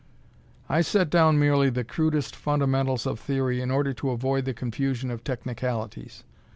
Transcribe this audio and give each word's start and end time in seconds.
I 0.67 0.81
set 0.81 1.11
down 1.11 1.37
merely 1.37 1.69
the 1.69 1.83
crudest 1.83 2.35
fundamentals 2.35 3.05
of 3.05 3.19
theory 3.19 3.61
in 3.61 3.69
order 3.69 3.93
to 3.93 4.09
avoid 4.09 4.45
the 4.45 4.53
confusion 4.55 5.11
of 5.11 5.23
technicalities. 5.23 6.23